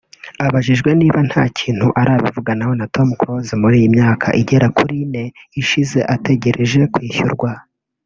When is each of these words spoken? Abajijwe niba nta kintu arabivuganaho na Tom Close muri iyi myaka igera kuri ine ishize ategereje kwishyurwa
Abajijwe 0.47 0.89
niba 0.99 1.19
nta 1.29 1.43
kintu 1.57 1.87
arabivuganaho 2.01 2.73
na 2.79 2.85
Tom 2.93 3.09
Close 3.19 3.53
muri 3.61 3.75
iyi 3.79 3.89
myaka 3.95 4.27
igera 4.41 4.67
kuri 4.77 4.95
ine 5.05 5.23
ishize 5.61 5.99
ategereje 6.15 6.81
kwishyurwa 6.95 7.49